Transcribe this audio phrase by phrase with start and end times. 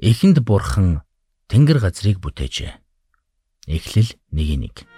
[0.00, 1.04] Эхэнд бурхан
[1.52, 2.72] тэнгэр газрыг бүтээжээ.
[3.68, 4.88] Эхлэл 1:1.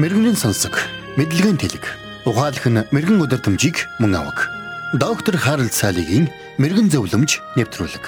[0.00, 0.72] Мэргэний сонсог,
[1.20, 1.84] мэдлэгийн тэлэг.
[2.24, 4.48] Ухаалх нь мэрэгэн өдөр төмжийг мөн авах.
[4.96, 8.04] Доктор Харалт цаалогийн мэрэгэн зөвлөмж нэвтрүүлэг.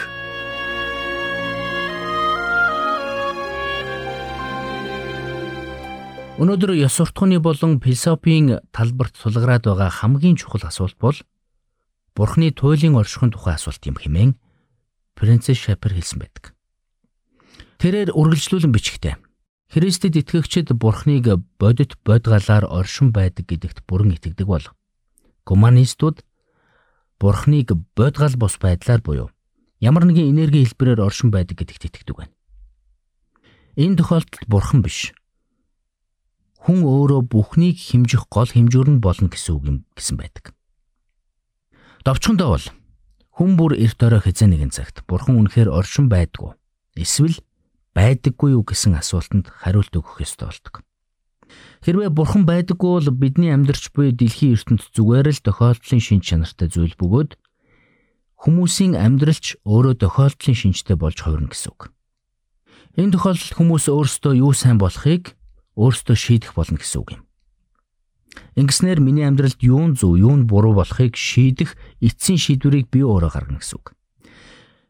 [6.40, 11.20] Өнөөдөр ёс суртахууны болон философийн талбарт тулгараад байгаа хамгийн чухал асуулт бол
[12.16, 14.40] Бурхны туйлын оршихуйн тухай асуулт юм хэмээн
[15.12, 16.56] Принцесс Шапер хэлсэн байдаг.
[17.76, 19.20] Тэрээр үргэлжлүүлэн бичгтээ
[19.68, 21.28] Христэд итгэгчид Бурхныг
[21.60, 24.64] бодит бодгалаар оршин байдаг гэдэгт бүрэн итгэдэг бол
[25.44, 26.24] гуманистууд
[27.20, 29.28] Бурхныг бодгал бус байдлаар буюу
[29.84, 32.32] ямар нэгэн энерги хэлбэрээр оршин байдаг гэдэгт итгэдэг байна.
[33.76, 35.12] Энэ тохиолдолд Бурхан биш.
[36.64, 40.55] Хүн өөрөө бүхнийг химжих гол хэмжүүр нь болно гэсэн үг юм гэсэн байдаг.
[42.06, 42.66] Довчхондоо бол
[43.34, 46.54] хүн бүр эрт орой хэзээ нэгэн цагт Бурхан үнэхээр оршин байдгүй.
[46.94, 47.42] Эсвэл
[47.98, 50.86] байдаггүй юу гэсэн асуултанд хариулт өгөх ёстой болдог.
[51.82, 56.94] Хэрвээ бурхан байдаггүй бол бидний амьдрч буй дэлхийн ертөнд зүгээр л тохиолдлын шин чанартай зүйл
[56.94, 57.34] бөгөөд
[58.38, 61.90] хүмүүсийн амьдралч өөрөө тохиолдлын шинжтэй болж хувирна гэсэн үг.
[62.94, 65.34] Энэ тохиолдолд хүмүүс өөрсдөө юу сайн болохыг
[65.74, 67.25] өөрсдөө шийдэх болно гэсэн үг юм.
[68.56, 73.76] Ингэснээр миний амьдралд юун зөв, юун буруу болохыг шийдэх эцсийн шийдвэрийг би өөрөө гаргана гэсэн
[73.76, 73.92] үг.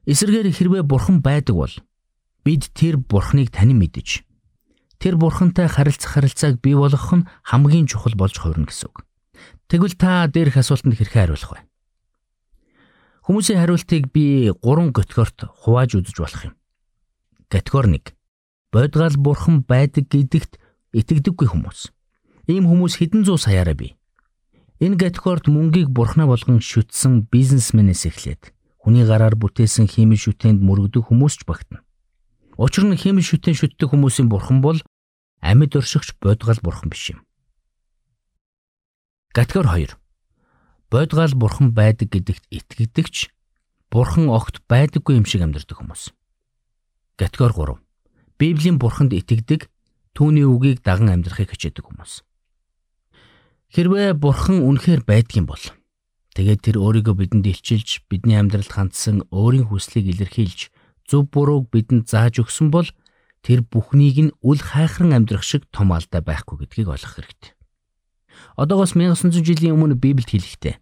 [0.07, 1.75] Эсвэргээр хэрвээ бурхан байдаг бол
[2.47, 4.27] бид тэр бурхныг танин мэдэж
[4.99, 9.05] тэр бурхантай харилцах харилцааг бий болгох нь хамгийн чухал болж хувирна гэсэн үг.
[9.69, 11.61] Тэгвэл та дээрх асуултанд хэрхэн хариулах вэ?
[13.29, 16.55] Хүмүүсийн хариултыг би 3 категорид хувааж үзэж болох юм.
[17.51, 18.15] Категори 1.
[18.73, 20.57] Бодгал бурхан байдаг гэдэгт
[20.97, 21.93] итгэдэггүй хүмүүс.
[22.47, 23.99] Ийм хүмүүс хэдэн зуун саяараа бий.
[24.79, 31.43] Энэ категорид мөнгийг бурхнаа болгон шүтсэн бизнесмэнээс эхлээд хүний гараар бүтээсэн химийн шүтээнд мөрөгдөх хүмүүс
[31.43, 31.83] ч багтана.
[32.55, 34.79] Учир нь хим шүтэн шүтдэг хүмүүсийн бурхан бол
[35.43, 37.27] амьд оршигч бодгал бурхан биш юм.
[39.35, 39.99] Категори 2.
[40.87, 43.29] Бодгал бурхан байдаг гэдэгт итгэдэгч
[43.91, 46.15] бурхан огт байдаггүй юм шиг амьдардаг хүмүүс.
[47.19, 47.83] Категори 3.
[48.39, 49.73] Библийн бурханд итгэдэг
[50.13, 52.25] түүний үгийг даган амьдрахыг хичээдэг хүмүүс.
[53.75, 55.65] Хэрвээ бурхан үнэхээр байдгийн бол
[56.39, 60.71] тэгээд тэр өөрийгөө бидэнд илчилж бидний амьдралд хандсан өөрийн хүслийг илэрхийлж
[61.09, 62.87] зөв бурууг бидэнд зааж өгсөн бол
[63.43, 67.53] тэр бүхнийг нь үл хайхран амьдрах шиг том алдаа байхгүй гэдгийг ойлгох хэрэгтэй.
[68.55, 70.77] Одоогоос 1900 жилийн өмнө Библиэд хэлэхдээ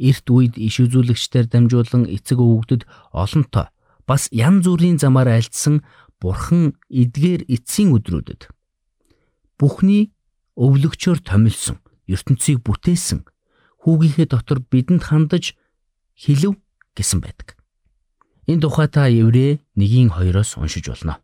[0.00, 2.82] эрт үед иш үзүүлэгчдээр дамжуулан эцэг өвгдөд
[3.12, 3.68] олонтоо
[4.08, 5.84] бас янз бүрийн замаар альдсан
[6.18, 8.48] бурхан эдгээр эцсийн өдрүүдэд
[9.60, 10.10] бүхний
[10.56, 11.78] өвлөгчөөр томилсон
[12.10, 13.24] ертөнцийг бүтээсэн
[13.86, 15.54] хүүгийнхээ дотор бидэнд хандаж
[16.18, 16.58] хилв
[16.98, 17.56] гэсэн байдаг.
[18.50, 21.22] Энэ тухай та Еврэ 1-2-оос уншиж болно.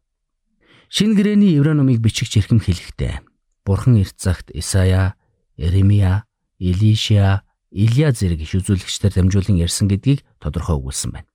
[0.88, 3.20] Шинэ гэрээний Еврэ номыг бичигч эрхэм хэлэхдээ
[3.66, 5.18] Бурхан эрт цагт Исая,
[5.58, 6.24] Иремья,
[6.58, 7.42] Илишя,
[7.74, 11.28] Илия зэрэг иш үзүүлэгчдэр дамжуулан ярьсан гэдгийг тодорхой өгүүлсэн байна.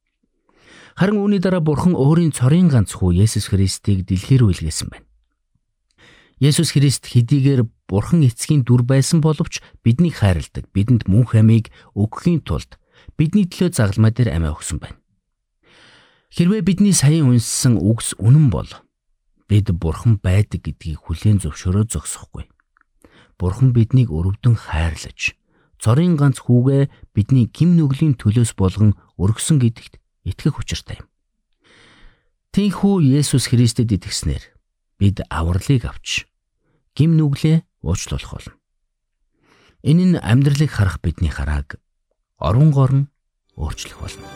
[0.96, 5.06] Харин үүний дараа Бурхан өөрийн цорын ганц хүү Есүс Христийг дэлхий рүү илгээсэн байна.
[6.42, 12.82] Есүс Христ хэдийгээр Бурхан эцгийн дүр байсан боловч биднийг хайрладаг, бидэнд мөнх амийг өгөхийн тулд
[13.14, 14.98] бидний төлөө загалмай дээр амиа өгсөн байна.
[16.34, 18.74] Хэрвээ бидний саяын унссан үгс үнэн бол
[19.46, 22.50] бид бурхан байдаг гэдгийг хүлээн зөвшөөрөө зогсохгүй.
[23.38, 25.38] Бурхан биднийг өрөвдөн хайрлаж,
[25.78, 31.08] цорын ганц хүүгээ бидний гим нүглийн төлөөс болгон өргөсөн гэдэгт итгэх учиртай юм.
[32.50, 34.42] Тинхүү Есүс Христэд итгэснээр
[34.98, 36.31] бид авралыг авч
[36.96, 38.54] гим нүглээ уучлуулах болно.
[39.82, 41.80] Энэ нь амьдралыг харах бидний харааг
[42.38, 43.02] орон горн
[43.58, 44.28] өөрчлөх болно.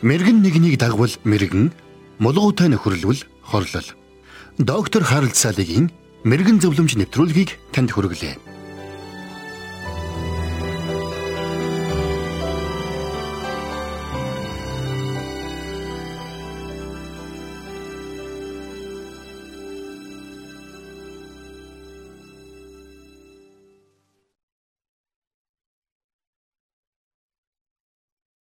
[0.00, 1.76] Мэргэн нэгнийг дагвал мэргэн,
[2.18, 3.88] мулгуутай нөхөрлөл хорлол.
[4.56, 5.92] Доктор Харалт цаалогийн
[6.24, 8.59] мэрэгэн зөвлөмж нэвтрүүлгийг танд хүргэлээ.